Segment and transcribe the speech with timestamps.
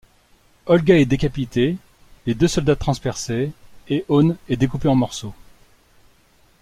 [0.65, 1.77] Olga est décapitée,
[2.25, 3.51] les deux soldats transpercés
[3.87, 5.35] et One est découpé en morceaux.